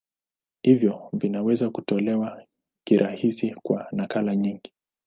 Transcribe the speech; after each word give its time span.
Hivyo 0.63 1.09
vinaweza 1.13 1.69
kutolewa 1.69 2.43
kirahisi 2.87 3.55
kwa 3.63 3.87
nakala 3.91 4.35
nyingi. 4.35 4.73